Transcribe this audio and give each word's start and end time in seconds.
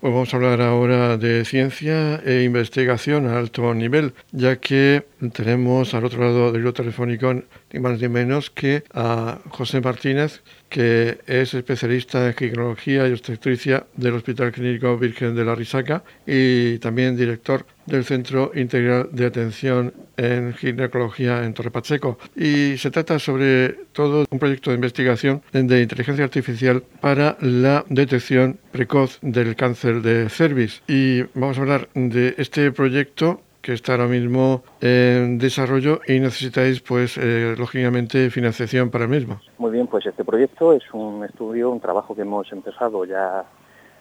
Pues 0.00 0.12
vamos 0.12 0.32
a 0.32 0.36
hablar 0.36 0.60
ahora 0.60 1.16
de 1.16 1.44
ciencia 1.44 2.22
e 2.24 2.44
investigación 2.44 3.26
a 3.26 3.36
alto 3.36 3.74
nivel, 3.74 4.12
ya 4.30 4.60
que 4.60 5.02
tenemos 5.32 5.92
al 5.92 6.04
otro 6.04 6.20
lado 6.20 6.52
del 6.52 6.62
hilo 6.62 6.72
telefónico 6.72 7.42
ni 7.72 7.80
más 7.80 8.00
ni 8.00 8.08
menos 8.08 8.50
que 8.50 8.84
a 8.92 9.38
José 9.50 9.80
Martínez, 9.80 10.42
que 10.68 11.18
es 11.26 11.54
especialista 11.54 12.26
en 12.26 12.34
ginecología 12.34 13.08
y 13.08 13.12
obstetricia 13.12 13.86
del 13.96 14.14
Hospital 14.14 14.52
Clínico 14.52 14.96
Virgen 14.98 15.34
de 15.34 15.44
la 15.44 15.54
Risaca 15.54 16.02
y 16.26 16.78
también 16.78 17.16
director 17.16 17.66
del 17.86 18.04
Centro 18.04 18.52
Integral 18.54 19.08
de 19.12 19.26
Atención 19.26 19.94
en 20.16 20.52
Ginecología 20.54 21.44
en 21.44 21.54
Torre 21.54 21.70
Pacheco. 21.70 22.18
Y 22.36 22.76
se 22.76 22.90
trata 22.90 23.18
sobre 23.18 23.70
todo 23.92 24.26
un 24.30 24.38
proyecto 24.38 24.70
de 24.70 24.76
investigación 24.76 25.42
de 25.52 25.82
inteligencia 25.82 26.24
artificial 26.24 26.82
para 27.00 27.38
la 27.40 27.84
detección 27.88 28.58
precoz 28.72 29.18
del 29.22 29.56
cáncer 29.56 30.02
de 30.02 30.28
cervix. 30.28 30.82
Y 30.86 31.22
vamos 31.34 31.58
a 31.58 31.62
hablar 31.62 31.88
de 31.94 32.34
este 32.36 32.70
proyecto 32.72 33.42
que 33.68 33.74
está 33.74 33.92
ahora 33.92 34.06
mismo 34.06 34.62
en 34.80 35.36
desarrollo 35.36 36.00
y 36.06 36.20
necesitáis, 36.20 36.80
pues, 36.80 37.18
eh, 37.18 37.54
lógicamente, 37.58 38.30
financiación 38.30 38.88
para 38.88 39.04
el 39.04 39.10
mismo. 39.10 39.42
Muy 39.58 39.70
bien, 39.72 39.86
pues 39.88 40.06
este 40.06 40.24
proyecto 40.24 40.72
es 40.72 40.82
un 40.94 41.22
estudio, 41.22 41.68
un 41.68 41.78
trabajo 41.78 42.14
que 42.14 42.22
hemos 42.22 42.50
empezado 42.50 43.04
ya 43.04 43.44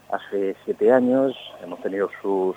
hace 0.09 0.55
siete 0.63 0.93
años. 0.93 1.35
Hemos 1.61 1.81
tenido 1.81 2.09
sus 2.21 2.55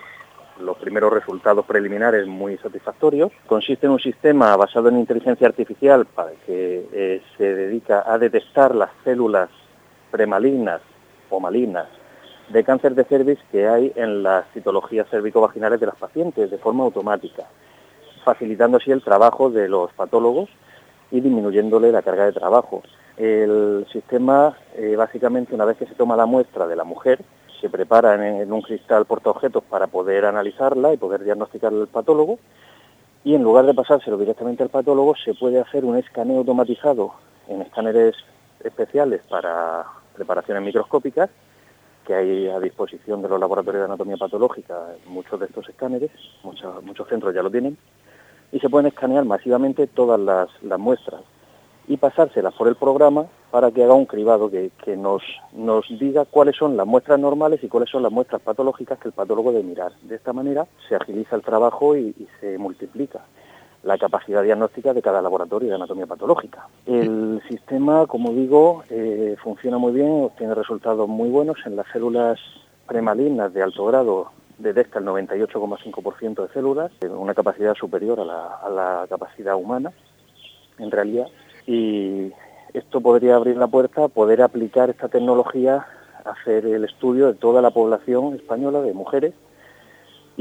los 0.60 0.77
primeros 0.78 1.12
resultados 1.12 1.66
preliminares 1.66 2.28
muy 2.28 2.56
satisfactorios. 2.59 3.32
Consiste 3.48 3.87
en 3.87 3.92
un 3.92 3.98
sistema 3.98 4.56
basado 4.56 4.88
en 4.88 5.01
inteligencia 5.01 5.48
artificial 5.48 6.06
para 6.06 6.30
que 6.46 6.87
eh, 6.92 7.23
se 7.37 7.54
dedica 7.56 8.04
a 8.06 8.18
detectar 8.18 8.73
las 8.77 8.90
células 9.02 9.51
premalignas 10.12 10.80
o 11.29 11.40
malignas 11.40 11.88
de 12.52 12.64
cáncer 12.64 12.95
de 12.95 13.04
cervix 13.04 13.40
que 13.52 13.68
hay 13.68 13.92
en 13.95 14.22
las 14.22 14.45
citologías 14.52 15.09
cervicovaginales 15.09 15.78
de 15.78 15.86
las 15.86 15.96
pacientes 15.96 16.50
de 16.50 16.59
forma 16.59 16.84
automática, 16.84 17.45
facilitando 18.24 18.79
así 18.79 18.90
el 18.90 19.02
trabajo 19.02 19.51
de 19.51 19.68
los 19.68 19.92
patólogos 19.92 20.51
y 21.12 21.20
disminuyéndole 21.20 21.92
la 21.92 22.02
carga 22.02 22.26
de 22.26 22.32
trabajo. 22.32 22.82
El 23.16 23.87
sistema, 23.92 24.57
eh, 24.74 24.96
básicamente, 24.96 25.54
una 25.54 25.65
vez 25.65 25.76
que 25.76 25.87
se 25.87 25.95
toma 25.95 26.16
la 26.16 26.26
muestra 26.26 26.66
de 26.66 26.76
la 26.76 26.84
mujer, 26.84 27.20
se 27.60 27.68
prepara 27.68 28.15
en, 28.15 28.52
un 28.52 28.62
cristal 28.62 29.04
portaobjetos 29.04 29.62
para 29.64 29.87
poder 29.87 30.24
analizarla 30.24 30.92
y 30.92 30.96
poder 30.96 31.23
diagnosticar 31.23 31.73
el 31.73 31.87
patólogo, 31.87 32.38
y 33.23 33.35
en 33.35 33.42
lugar 33.42 33.66
de 33.66 33.74
pasárselo 33.74 34.16
directamente 34.16 34.62
al 34.62 34.70
patólogo, 34.70 35.14
se 35.14 35.35
puede 35.35 35.60
hacer 35.60 35.85
un 35.85 35.98
escaneo 35.98 36.38
automatizado 36.38 37.12
en 37.48 37.62
escáneres 37.62 38.16
especiales 38.64 39.20
para 39.29 39.85
preparaciones 40.14 40.62
microscópicas 40.64 41.30
que 42.11 42.16
hay 42.16 42.49
a 42.49 42.59
disposición 42.59 43.23
de 43.23 43.29
los 43.29 43.39
laboratorios 43.39 43.83
de 43.83 43.85
anatomía 43.85 44.16
patológica, 44.16 44.75
muchos 45.07 45.39
de 45.39 45.47
estos 45.47 45.69
escáneres, 45.69 46.11
muchos, 46.43 46.83
muchos 46.83 47.07
centros 47.07 47.33
ya 47.33 47.41
lo 47.41 47.53
tienen, 47.53 47.79
y 48.51 48.59
se 48.59 48.69
pueden 48.69 48.89
escanear 48.89 49.25
masivamente 49.25 49.87
todas 49.87 50.19
las, 50.19 50.49
muestras 50.77 51.21
y 51.87 51.99
pasárselas 51.99 52.53
por 52.55 52.66
el 52.66 52.75
programa 52.75 53.27
para 53.53 53.71
que 53.71 53.85
haga 53.85 53.95
un 53.95 54.07
cribado 54.07 54.51
que, 54.51 54.97
nos, 54.97 55.23
nos 55.53 55.87
diga 56.01 56.25
cuáles 56.25 56.57
son 56.57 56.77
las 56.77 56.85
muestras 56.85 57.21
normales 57.21 57.63
y 57.63 57.69
cuáles 57.69 57.91
son 57.91 58.03
las 58.03 58.11
muestras 58.11 58.43
patológicas 58.43 58.99
que 58.99 59.07
el 59.07 59.15
patólogo 59.15 59.53
debe 59.53 59.63
mirar. 59.63 59.93
De 60.03 60.16
esta 60.16 60.33
manera 60.33 60.66
se 60.88 60.97
agiliza 60.97 61.37
el 61.37 61.43
trabajo 61.43 61.97
y 61.97 62.27
se 62.41 62.59
multiplica 62.59 63.21
la 63.82 63.96
capacidad 63.98 64.42
diagnóstica 64.42 64.92
de 64.92 65.03
cada 65.03 65.22
laboratorio 65.22 65.70
de 65.70 65.75
anatomía 65.75 66.06
patológica. 66.06 66.69
El 66.86 67.41
sistema, 67.48 68.06
como 68.06 68.32
digo, 68.32 68.84
eh, 68.91 69.36
funciona 69.42 69.78
muy 69.78 69.92
bien, 69.92 70.25
obtiene 70.25 70.54
resultados 70.54 71.09
muy 71.09 71.31
buenos 71.31 71.59
en 71.64 71.76
las 71.76 71.86
células 71.92 72.38
premalignas 72.86 73.54
de 73.54 73.62
alto 73.62 73.86
grado 73.86 74.32
detecta 74.58 74.98
el 74.98 75.06
98,5% 75.06 76.47
de 76.47 76.53
células, 76.53 76.92
una 77.08 77.34
capacidad 77.34 77.75
superior 77.75 78.20
a 78.20 78.25
la, 78.25 78.47
a 78.56 78.69
la, 78.69 79.06
capacidad 79.08 79.56
humana, 79.56 79.92
en 80.78 80.91
realidad, 80.91 81.28
y 81.66 82.30
esto 82.74 83.00
podría 83.00 83.36
abrir 83.36 83.56
la 83.56 83.66
puerta 83.66 84.04
a 84.04 84.08
poder 84.08 84.42
aplicar 84.42 84.90
esta 84.90 85.08
tecnología 85.08 85.86
hacer 86.24 86.66
el 86.66 86.84
estudio 86.84 87.28
de 87.28 87.34
toda 87.34 87.62
la 87.62 87.70
población 87.70 88.34
española 88.34 88.82
de 88.82 88.92
mujeres 88.92 89.32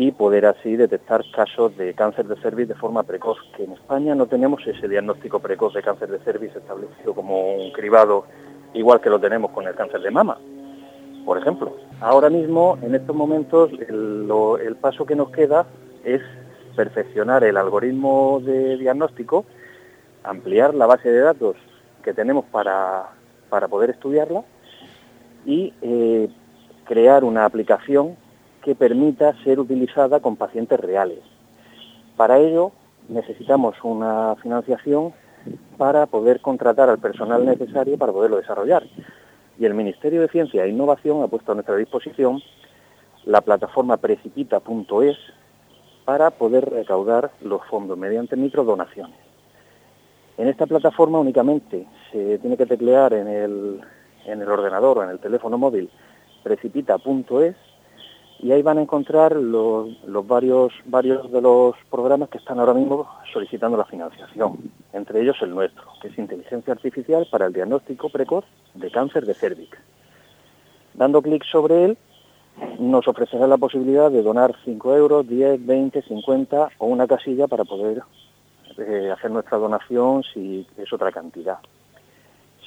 y 0.02 0.14
poder 0.14 0.46
así 0.46 0.78
detectar 0.78 1.26
casos 1.36 1.76
de 1.76 1.94
cáncer 1.94 2.26
de 2.26 2.38
cervix 2.38 2.70
de 2.70 2.76
forma 2.76 3.04
precoz, 3.04 3.38
que 3.58 3.66
en 3.66 3.74
España 3.74 4.16
no 4.16 4.28
tenemos 4.28 4.66
ese 4.66 4.88
diagnóstico 4.88 5.42
precoz 5.42 5.74
de 5.74 5.82
cáncer 5.82 6.08
de 6.08 6.20
cervix 6.20 6.56
establecido 6.56 7.14
como 7.14 7.56
un 7.56 7.74
cribado 7.74 8.24
igual 8.74 9.02
que 9.02 9.10
lo 9.10 9.20
tenemos 9.20 9.52
con 9.52 9.68
el 9.68 9.76
cáncer 9.76 10.00
de 10.00 10.10
mama, 10.10 10.38
por 11.26 11.38
ejemplo. 11.38 11.76
Ahora 12.00 12.30
mismo, 12.30 12.78
en 12.82 12.96
estos 12.96 13.14
momentos, 13.14 13.72
el, 13.74 14.78
paso 14.80 15.06
que 15.06 15.18
nos 15.18 15.32
queda 15.32 15.66
es 16.06 16.22
perfeccionar 16.78 17.44
el 17.44 17.58
algoritmo 17.58 18.42
de 18.42 18.78
diagnóstico, 18.78 19.44
ampliar 20.24 20.76
la 20.76 20.86
base 20.86 21.12
de 21.12 21.20
datos 21.20 21.58
que 22.04 22.14
tenemos 22.14 22.46
para, 22.46 23.10
poder 23.70 23.90
estudiarla 23.90 24.46
y 25.46 25.74
eh, 25.82 26.30
crear 26.86 27.26
una 27.26 27.44
aplicación 27.44 28.16
que 28.64 28.76
permita 28.76 29.36
ser 29.44 29.60
utilizada 29.60 30.20
con 30.20 30.36
pacientes 30.36 30.80
reales. 30.80 31.20
Para 32.18 32.40
ello 32.40 32.72
necesitamos 33.08 33.76
una 33.84 34.36
financiación 34.42 35.14
para 35.78 36.06
poder 36.06 36.42
contratar 36.42 36.90
al 36.90 37.00
personal 37.00 37.46
necesario 37.46 37.98
para 37.98 38.12
poderlo 38.12 38.38
desarrollar. 38.38 38.84
Y 39.58 39.66
el 39.66 39.74
Ministerio 39.74 40.22
de 40.22 40.28
Ciencia 40.30 40.64
e 40.64 40.70
Innovación 40.70 41.24
ha 41.24 41.28
puesto 41.28 41.52
a 41.52 41.56
nuestra 41.56 41.76
disposición 41.76 42.42
la 43.26 43.42
plataforma 43.42 43.98
precipita.es 43.98 45.18
para 46.06 46.32
poder 46.32 46.70
recaudar 46.70 47.32
los 47.42 47.66
fondos 47.68 47.98
mediante 47.98 48.36
microdonaciones. 48.36 49.16
En 50.38 50.48
esta 50.48 50.66
plataforma 50.66 51.20
únicamente 51.20 51.86
se 52.12 52.40
tiene 52.40 52.58
que 52.58 52.66
teclear 52.66 53.14
en 53.14 53.28
el, 53.28 53.82
en 54.26 54.42
el 54.42 54.50
ordenador 54.50 54.98
o 54.98 55.04
en 55.04 55.10
el 55.10 55.20
teléfono 55.20 55.58
móvil 55.58 55.90
precipita.es 56.44 57.56
y 58.42 58.52
ahí 58.52 58.62
van 58.62 58.78
a 58.78 58.82
encontrar 58.82 59.36
los, 59.36 59.90
varios, 60.26 60.72
varios 60.86 61.30
de 61.32 61.42
los 61.42 61.76
programas 61.92 62.30
que 62.30 62.38
están 62.38 62.60
ahora 62.60 62.74
mismo 62.74 63.08
solicitando 63.34 63.78
la 63.78 63.86
financiación, 63.86 64.72
entre 64.94 65.22
ellos 65.22 65.38
el 65.42 65.54
nuestro, 65.54 65.84
que 66.02 66.08
es 66.08 66.18
Inteligencia 66.18 66.74
Artificial 66.74 67.28
para 67.30 67.48
el 67.48 67.54
Diagnóstico 67.54 68.10
Precoz 68.10 68.46
de 68.76 68.90
Cáncer 68.92 69.26
de 69.26 69.34
Cérvix. 69.34 69.78
Dando 70.94 71.22
clic 71.22 71.44
sobre 71.44 71.86
él, 71.86 71.98
nos 72.80 73.08
ofrecerá 73.08 73.46
la 73.46 73.58
posibilidad 73.58 74.10
de 74.10 74.24
donar 74.24 74.56
5 74.64 74.96
euros, 74.96 75.28
10, 75.28 75.66
20, 75.66 76.02
50 76.02 76.70
o 76.78 76.86
una 76.88 77.08
casilla 77.08 77.48
para 77.48 77.66
poder 77.66 78.04
eh, 78.78 79.12
hacer 79.12 79.32
nuestra 79.32 79.58
donación 79.58 80.24
si 80.34 80.66
es 80.78 80.92
otra 80.94 81.12
cantidad. 81.12 81.60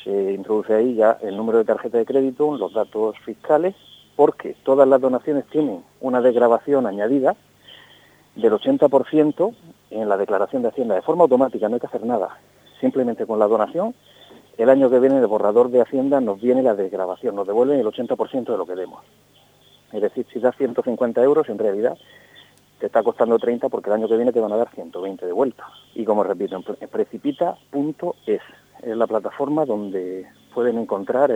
Se 0.04 0.32
introduce 0.32 0.74
ahí 0.74 0.94
ya 0.96 1.18
el 1.22 1.36
número 1.36 1.58
de 1.58 1.64
tarjeta 1.64 1.96
de 1.96 2.04
crédito, 2.04 2.56
los 2.58 2.74
datos 2.74 3.16
fiscales 3.20 3.74
porque 4.16 4.56
todas 4.62 4.86
las 4.86 5.00
donaciones 5.00 5.46
tienen 5.46 5.82
una 6.00 6.20
desgrabación 6.20 6.86
añadida 6.86 7.36
del 8.36 8.52
80% 8.52 9.54
en 9.90 10.08
la 10.08 10.16
declaración 10.16 10.62
de 10.62 10.68
Hacienda 10.68 10.94
de 10.94 11.02
forma 11.02 11.24
automática, 11.24 11.68
no 11.68 11.74
hay 11.74 11.80
que 11.80 11.86
hacer 11.86 12.04
nada. 12.04 12.38
Simplemente 12.80 13.26
con 13.26 13.38
la 13.38 13.46
donación, 13.46 13.94
el 14.58 14.70
año 14.70 14.90
que 14.90 14.98
viene 14.98 15.18
el 15.18 15.26
borrador 15.26 15.70
de 15.70 15.82
Hacienda 15.82 16.20
nos 16.20 16.40
viene 16.40 16.62
la 16.62 16.74
desgrabación, 16.74 17.36
nos 17.36 17.46
devuelven 17.46 17.80
el 17.80 17.86
80% 17.86 18.44
de 18.44 18.56
lo 18.56 18.66
que 18.66 18.74
demos. 18.74 19.02
Es 19.92 20.00
decir, 20.00 20.26
si 20.32 20.40
das 20.40 20.56
150 20.56 21.22
euros, 21.22 21.48
en 21.48 21.58
realidad 21.58 21.98
te 22.78 22.86
está 22.86 23.02
costando 23.02 23.38
30 23.38 23.68
porque 23.68 23.90
el 23.90 23.94
año 23.94 24.08
que 24.08 24.16
viene 24.16 24.32
te 24.32 24.40
van 24.40 24.52
a 24.52 24.56
dar 24.56 24.70
120 24.74 25.26
de 25.26 25.32
vuelta. 25.32 25.64
Y 25.94 26.04
como 26.04 26.24
repito, 26.24 26.56
en 26.56 26.88
precipita.es 26.88 28.40
es 28.82 28.96
la 28.96 29.06
plataforma 29.06 29.64
donde 29.64 30.26
pueden 30.52 30.78
encontrar 30.78 31.32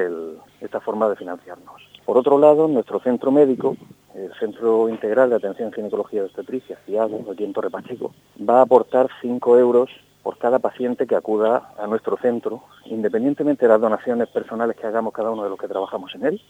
esta 0.61 0.81
forma 0.81 1.09
de 1.09 1.17
financiarnos. 1.17 1.96
Por 2.07 2.17
otro 2.19 2.39
lado, 2.39 2.69
nuestro 2.69 3.01
centro 3.01 3.33
médico, 3.33 3.77
el 4.15 4.33
Centro 4.39 4.89
Integral 4.89 5.29
de 5.29 5.37
Atención 5.37 5.73
Ginecología 5.73 6.21
y 6.21 6.25
Obstetricia, 6.25 6.79
CIAGO, 6.87 7.33
aquí 7.33 7.43
en 7.43 7.53
Torre 7.53 7.69
Pacheco, 7.69 8.15
va 8.49 8.61
a 8.61 8.63
aportar 8.63 9.09
5 9.21 9.59
euros 9.59 9.91
por 10.23 10.39
cada 10.39 10.61
paciente 10.61 11.09
que 11.09 11.17
acuda 11.17 11.73
a 11.77 11.89
nuestro 11.89 12.17
centro, 12.17 12.63
independientemente 12.85 13.67
de 13.67 13.73
las 13.73 13.81
donaciones 13.81 14.29
personales 14.29 14.77
que 14.77 14.87
hagamos 14.87 15.13
cada 15.13 15.33
uno 15.33 15.43
de 15.43 15.51
los 15.51 15.59
que 15.59 15.67
trabajamos 15.67 16.15
en 16.15 16.27
él. 16.27 16.41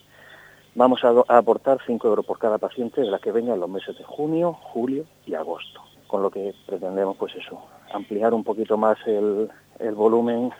Vamos 0.75 1.03
a, 1.03 1.09
aportar 1.35 1.79
5 1.87 2.07
euros 2.07 2.23
por 2.23 2.37
cada 2.37 2.59
paciente 2.59 3.01
de 3.01 3.09
la 3.09 3.17
que 3.17 3.31
vengan 3.31 3.59
los 3.59 3.69
meses 3.69 3.97
de 3.97 4.03
junio, 4.03 4.59
julio 4.61 5.05
y 5.25 5.33
agosto, 5.33 5.81
con 6.05 6.21
lo 6.21 6.29
que 6.29 6.53
pretendemos, 6.67 7.17
pues 7.17 7.33
eso, 7.35 7.59
ampliar 7.91 8.35
un 8.35 8.43
poquito 8.43 8.77
más 8.77 8.99
el 9.07 9.49
volumen 9.95 10.51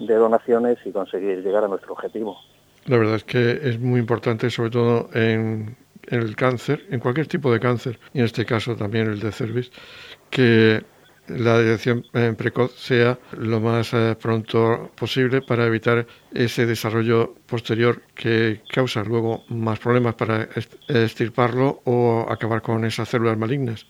de 0.00 0.14
donaciones 0.16 0.78
y 0.84 0.90
conseguir 0.90 1.40
llegar 1.44 1.62
a 1.62 1.68
nuestro 1.68 1.92
objetivo. 1.92 2.36
La 2.90 2.98
verdad 2.98 3.14
es 3.14 3.22
que 3.22 3.52
es 3.62 3.78
muy 3.78 4.00
importante, 4.00 4.50
sobre 4.50 4.70
todo 4.70 5.10
en, 5.14 5.76
el 6.08 6.34
cáncer, 6.34 6.86
en 6.90 6.98
cualquier 6.98 7.28
tipo 7.28 7.52
de 7.52 7.60
cáncer, 7.60 8.00
y 8.12 8.18
en 8.18 8.24
este 8.24 8.44
caso 8.44 8.74
también 8.74 9.06
el 9.06 9.20
de 9.20 9.30
cervix, 9.30 9.70
que 10.28 10.82
la 11.28 11.58
detección 11.58 12.04
eh, 12.14 12.34
precoz 12.36 12.72
sea 12.74 13.16
lo 13.38 13.60
más 13.60 13.94
eh, 13.94 14.16
pronto 14.20 14.90
posible 14.96 15.40
para 15.40 15.66
evitar 15.66 16.04
ese 16.34 16.66
desarrollo 16.66 17.36
posterior 17.46 18.02
que 18.12 18.60
causa 18.68 19.04
luego 19.04 19.44
más 19.50 19.78
problemas 19.78 20.16
para 20.16 20.48
estirparlo 20.88 21.82
o 21.84 22.26
acabar 22.28 22.60
con 22.60 22.84
esas 22.84 23.08
células 23.08 23.38
malignas. 23.38 23.86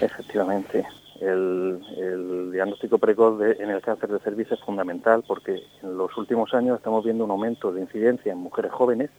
Efectivamente. 0.00 0.86
El, 1.20 2.50
diagnóstico 2.52 2.98
precoz 2.98 3.40
en 3.40 3.70
el 3.70 3.80
cáncer 3.80 4.10
de 4.10 4.18
cervix 4.18 4.52
es 4.52 4.60
fundamental 4.60 5.22
porque 5.26 5.62
en 5.82 5.96
los 5.96 6.16
últimos 6.16 6.54
años 6.54 6.78
estamos 6.78 7.04
viendo 7.04 7.24
un 7.24 7.30
aumento 7.30 7.72
de 7.72 7.80
incidencia 7.80 8.32
en 8.32 8.38
mujeres 8.38 8.72
jóvenes, 8.72 9.10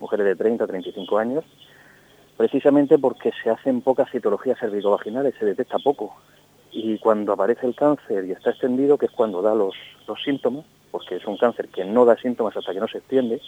mujeres 0.00 0.26
de 0.26 0.36
30 0.36 0.64
a 0.64 0.66
35 0.66 1.18
años, 1.18 1.44
precisamente 2.36 2.98
porque 2.98 3.32
se 3.42 3.50
hacen 3.50 3.80
pocas 3.82 4.10
citologías 4.10 4.58
cervicovaginales, 4.58 5.34
se 5.38 5.46
detecta 5.46 5.78
poco. 5.78 6.14
Y 6.72 6.98
cuando 6.98 7.32
aparece 7.32 7.66
el 7.66 7.74
cáncer 7.74 8.24
y 8.24 8.32
está 8.32 8.50
extendido, 8.50 8.98
que 8.98 9.06
es 9.06 9.12
cuando 9.12 9.42
da 9.42 9.54
los, 9.54 9.74
los 10.06 10.22
síntomas, 10.22 10.64
porque 10.90 11.16
es 11.16 11.26
un 11.26 11.36
cáncer 11.36 11.68
que 11.68 11.84
no 11.84 12.04
da 12.04 12.16
síntomas 12.16 12.56
hasta 12.56 12.72
que 12.72 12.80
no 12.80 12.88
se 12.88 12.98
extiende, 12.98 13.40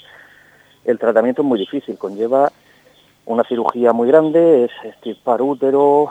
el 0.85 0.99
tratamiento 0.99 1.43
es 1.43 1.49
muy 1.49 1.59
difícil, 1.59 1.99
conlleva 1.99 2.51
una 3.27 3.45
cirugía 3.45 3.93
muy 3.93 4.09
grande, 4.09 4.65
es 4.65 4.71
estirpar 4.85 5.43
útero, 5.43 6.11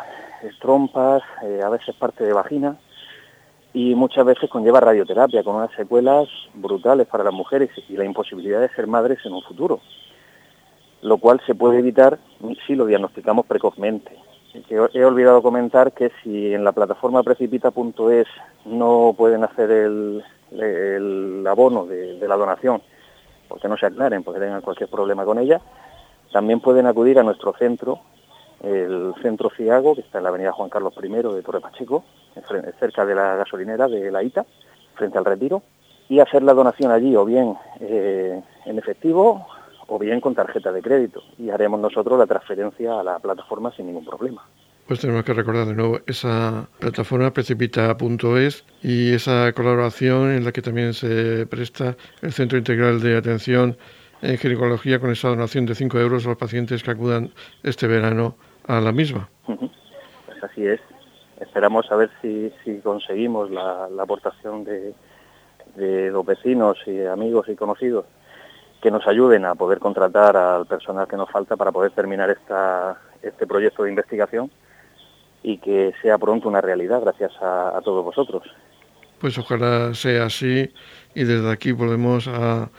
trompas, 0.59 1.21
eh, 1.43 1.61
a 1.63 1.69
veces 1.69 1.95
parte 1.95 2.23
de 2.23 2.33
vagina, 2.33 2.77
y 3.73 3.95
muchas 3.95 4.25
veces 4.25 4.49
conlleva 4.49 4.79
radioterapia 4.79 5.43
con 5.43 5.55
unas 5.55 5.71
secuelas 5.75 6.27
brutales 6.53 7.07
para 7.07 7.23
las 7.23 7.33
mujeres 7.33 7.69
y 7.89 7.97
la 7.97 8.05
imposibilidad 8.05 8.61
de 8.61 8.69
ser 8.69 8.87
madres 8.87 9.19
en 9.25 9.33
un 9.33 9.43
futuro 9.43 9.79
lo 11.01 11.17
cual 11.17 11.41
se 11.45 11.55
puede 11.55 11.79
evitar 11.79 12.19
si 12.65 12.75
lo 12.75 12.85
diagnosticamos 12.85 13.45
precozmente. 13.45 14.11
He 14.69 15.05
olvidado 15.05 15.43
comentar 15.43 15.91
que 15.91 16.11
si 16.23 16.53
en 16.53 16.63
la 16.63 16.71
plataforma 16.71 17.21
precipita.es 17.21 18.27
no 18.65 19.13
pueden 19.15 19.43
hacer 19.43 19.69
el, 19.69 21.45
abono 21.47 21.85
de, 21.85 22.27
la 22.27 22.35
donación, 22.35 22.81
porque 23.47 23.67
no 23.67 23.77
se 23.77 23.85
aclaren, 23.85 24.23
porque 24.23 24.39
tengan 24.39 24.61
cualquier 24.61 24.89
problema 24.89 25.25
con 25.25 25.37
ella, 25.37 25.61
también 26.31 26.59
pueden 26.59 26.87
acudir 26.87 27.19
a 27.19 27.23
nuestro 27.23 27.53
centro, 27.53 27.99
el 28.63 29.13
Centro 29.21 29.49
Ciago, 29.49 29.95
que 29.95 30.01
está 30.01 30.17
en 30.17 30.23
la 30.23 30.29
avenida 30.29 30.51
Juan 30.51 30.69
Carlos 30.69 30.93
I 31.01 31.07
de 31.09 31.41
Torre 31.43 31.61
Pacheco, 31.61 32.03
cerca 32.79 33.05
de 33.05 33.15
la 33.15 33.35
gasolinera 33.35 33.87
de 33.87 34.11
la 34.11 34.23
ITA, 34.23 34.45
frente 34.95 35.17
al 35.17 35.25
retiro, 35.25 35.63
y 36.09 36.19
hacer 36.19 36.43
la 36.43 36.53
donación 36.53 36.91
allí 36.91 37.15
o 37.15 37.25
bien 37.25 37.55
eh, 37.79 38.41
en 38.65 38.79
efectivo 38.79 39.45
o 39.87 39.99
bien 39.99 40.21
con 40.21 40.35
tarjeta 40.35 40.71
de 40.71 40.81
crédito 40.81 41.21
y 41.37 41.49
haremos 41.49 41.79
nosotros 41.79 42.19
la 42.19 42.25
transferencia 42.25 42.99
a 42.99 43.03
la 43.03 43.19
plataforma 43.19 43.71
sin 43.71 43.87
ningún 43.87 44.05
problema. 44.05 44.43
Pues 44.87 45.01
tenemos 45.01 45.25
que 45.25 45.33
recordar 45.33 45.67
de 45.67 45.75
nuevo 45.75 45.99
esa 46.07 46.69
plataforma 46.79 47.31
precipita.es 47.31 48.63
y 48.81 49.13
esa 49.13 49.51
colaboración 49.53 50.31
en 50.31 50.45
la 50.45 50.53
que 50.53 50.61
también 50.61 50.93
se 50.93 51.45
presta 51.45 51.97
el 52.21 52.31
Centro 52.31 52.57
Integral 52.57 53.01
de 53.01 53.17
Atención 53.17 53.77
en 54.21 54.37
Ginecología 54.37 54.99
con 54.99 55.11
esa 55.11 55.27
donación 55.27 55.65
de 55.65 55.75
5 55.75 55.99
euros 55.99 56.25
a 56.25 56.29
los 56.29 56.37
pacientes 56.37 56.83
que 56.83 56.91
acudan 56.91 57.31
este 57.63 57.87
verano 57.87 58.35
a 58.67 58.79
la 58.81 58.91
misma. 58.91 59.29
Pues 59.45 60.43
así 60.43 60.65
es. 60.65 60.81
Esperamos 61.39 61.91
a 61.91 61.95
ver 61.95 62.09
si, 62.21 62.51
conseguimos 62.83 63.49
la, 63.51 63.87
aportación 63.99 64.63
de, 64.63 64.93
de 65.75 66.11
los 66.11 66.25
vecinos 66.25 66.77
y 66.85 67.05
amigos 67.05 67.47
y 67.49 67.55
conocidos 67.55 68.05
que 68.81 68.91
nos 68.91 69.07
ayuden 69.07 69.45
a 69.45 69.55
poder 69.55 69.79
contratar 69.79 70.37
al 70.37 70.65
personal 70.65 71.07
que 71.07 71.17
nos 71.17 71.29
falta 71.31 71.55
para 71.55 71.71
poder 71.71 71.91
terminar 71.91 72.29
esta, 72.29 72.99
este 73.21 73.47
proyecto 73.47 73.83
de 73.83 73.89
investigación 73.89 74.51
y 75.43 75.57
que 75.57 75.93
sea 76.01 76.17
pronto 76.17 76.47
una 76.47 76.61
realidad 76.61 77.01
gracias 77.01 77.31
a, 77.41 77.79
todos 77.83 78.03
vosotros. 78.03 78.43
Pues 79.19 79.37
ojalá 79.37 79.93
sea 79.93 80.25
así 80.25 80.71
y 81.15 81.23
desde 81.23 81.51
aquí 81.51 81.71
volvemos 81.71 82.27
a, 82.27 82.69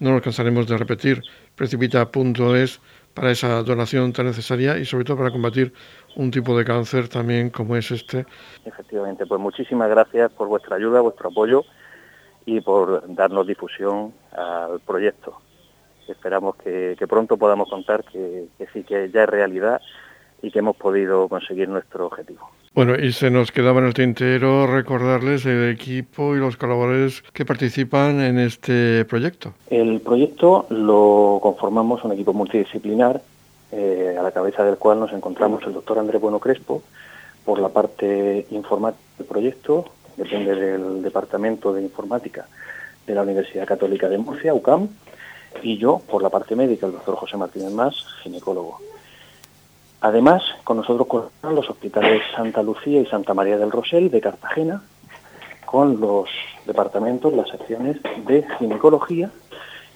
no 0.00 0.12
nos 0.12 0.22
cansaremos 0.22 0.66
de 0.66 0.78
repetir, 0.78 1.22
precipita.es 1.54 2.80
para 3.14 3.30
esa 3.30 3.62
donación 3.62 4.12
tan 4.12 4.26
necesaria 4.26 4.78
y 4.78 4.84
sobre 4.84 5.04
todo 5.04 5.18
para 5.18 5.30
combatir 5.30 5.72
un 6.16 6.30
tipo 6.30 6.56
de 6.56 6.64
cáncer 6.64 7.08
también 7.08 7.50
como 7.50 7.76
es 7.76 7.90
este. 7.90 8.26
Efectivamente, 8.64 9.26
pues 9.26 9.40
muchísimas 9.40 9.88
gracias 9.90 10.30
por 10.32 10.48
vuestra 10.48 10.76
ayuda, 10.76 11.00
vuestro 11.00 11.28
apoyo 11.28 11.64
y 12.46 12.60
por 12.60 13.02
darnos 13.14 13.46
difusión 13.46 14.12
al 14.32 14.80
proyecto. 14.80 15.38
Esperamos 16.08 16.56
que, 16.56 16.96
pronto 17.08 17.36
podamos 17.36 17.68
contar 17.68 18.04
que, 18.04 18.48
sí 18.72 18.82
que 18.82 19.10
ya 19.10 19.22
es 19.24 19.28
realidad 19.28 19.80
y 20.42 20.50
que 20.50 20.58
hemos 20.58 20.76
podido 20.76 21.28
conseguir 21.28 21.68
nuestro 21.68 22.06
objetivo. 22.06 22.50
Bueno, 22.74 22.94
y 22.94 23.12
se 23.12 23.30
nos 23.30 23.52
quedaba 23.52 23.80
en 23.80 23.86
el 23.86 23.92
tintero 23.92 24.66
recordarles 24.66 25.44
el 25.44 25.70
equipo 25.70 26.34
y 26.34 26.38
los 26.38 26.56
colaboradores 26.56 27.22
que 27.34 27.44
participan 27.44 28.18
en 28.22 28.38
este 28.38 29.04
proyecto. 29.04 29.52
El 29.68 30.00
proyecto 30.00 30.64
lo 30.70 31.38
conformamos 31.42 32.02
un 32.04 32.12
equipo 32.12 32.32
multidisciplinar, 32.32 33.20
eh, 33.72 34.16
a 34.18 34.22
la 34.22 34.30
cabeza 34.30 34.64
del 34.64 34.78
cual 34.78 35.00
nos 35.00 35.12
encontramos 35.12 35.62
el 35.66 35.74
doctor 35.74 35.98
Andrés 35.98 36.20
Bueno 36.20 36.38
Crespo, 36.38 36.82
por 37.44 37.58
la 37.58 37.68
parte 37.68 38.46
informática 38.50 39.02
del 39.18 39.26
proyecto, 39.26 39.86
depende 40.16 40.54
del 40.54 41.02
Departamento 41.02 41.74
de 41.74 41.82
Informática 41.82 42.46
de 43.06 43.14
la 43.14 43.22
Universidad 43.22 43.66
Católica 43.66 44.08
de 44.08 44.16
Murcia, 44.16 44.54
UCAM, 44.54 44.88
y 45.62 45.76
yo 45.76 46.00
por 46.08 46.22
la 46.22 46.30
parte 46.30 46.56
médica, 46.56 46.86
el 46.86 46.92
doctor 46.92 47.16
José 47.16 47.36
Martínez 47.36 47.72
Más, 47.72 47.94
ginecólogo. 48.22 48.78
Además, 50.02 50.42
con 50.64 50.78
nosotros 50.78 51.06
colaboran 51.06 51.54
los 51.54 51.70
hospitales 51.70 52.22
Santa 52.34 52.60
Lucía 52.60 53.00
y 53.00 53.06
Santa 53.06 53.34
María 53.34 53.56
del 53.56 53.70
Rosel 53.70 54.10
de 54.10 54.20
Cartagena, 54.20 54.82
con 55.64 56.00
los 56.00 56.28
departamentos, 56.66 57.32
las 57.32 57.48
secciones 57.48 57.98
de 58.26 58.44
ginecología 58.58 59.30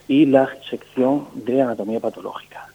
y 0.07 0.27
la 0.27 0.49
sección 0.71 1.27
de 1.35 1.61
anatomía 1.61 1.99
patológica. 1.99 2.69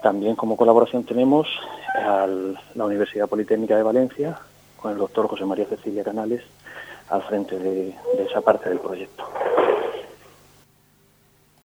También 0.00 0.36
como 0.36 0.56
colaboración 0.56 1.02
tenemos 1.02 1.48
a 1.96 2.28
la 2.74 2.84
Universidad 2.84 3.28
Politécnica 3.28 3.76
de 3.76 3.82
Valencia, 3.82 4.38
con 4.80 4.92
el 4.92 4.98
doctor 4.98 5.26
José 5.26 5.44
María 5.44 5.66
Cecilia 5.66 6.04
Canales 6.04 6.42
al 7.10 7.22
frente 7.22 7.58
de, 7.58 7.94
esa 8.18 8.40
parte 8.42 8.68
del 8.68 8.78
proyecto. 8.78 9.24